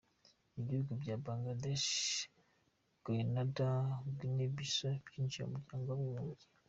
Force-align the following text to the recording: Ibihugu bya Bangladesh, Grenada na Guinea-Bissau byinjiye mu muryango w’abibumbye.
Ibihugu 0.59 0.91
bya 1.01 1.15
Bangladesh, 1.25 1.89
Grenada 3.03 3.69
na 3.73 4.13
Guinea-Bissau 4.17 4.97
byinjiye 5.07 5.43
mu 5.45 5.51
muryango 5.59 5.87
w’abibumbye. 5.91 6.47